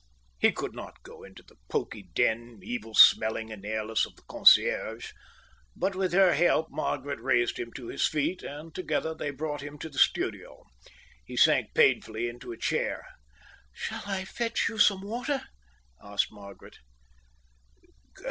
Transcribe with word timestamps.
He 0.39 0.51
could 0.51 0.73
not 0.73 1.03
go 1.03 1.21
into 1.23 1.43
the 1.43 1.57
poky 1.69 2.01
den, 2.01 2.59
evil 2.63 2.95
smelling 2.95 3.51
and 3.51 3.63
airless, 3.63 4.03
of 4.03 4.15
the 4.15 4.23
concierge. 4.23 5.11
But 5.75 5.93
with 5.95 6.11
her 6.13 6.33
help 6.33 6.71
Margaret 6.71 7.19
raised 7.19 7.59
him 7.59 7.71
to 7.73 7.85
his 7.85 8.07
feet, 8.07 8.41
and 8.41 8.73
together 8.73 9.13
they 9.13 9.29
brought 9.29 9.61
him 9.61 9.77
to 9.77 9.89
the 9.89 9.99
studio. 9.99 10.63
He 11.23 11.37
sank 11.37 11.75
painfully 11.75 12.27
into 12.27 12.51
a 12.51 12.57
chair. 12.57 13.05
"Shall 13.73 14.01
I 14.07 14.25
fetch 14.25 14.67
you 14.67 14.79
some 14.79 15.01
water?" 15.03 15.43
asked 16.01 16.31
Margaret. 16.31 16.77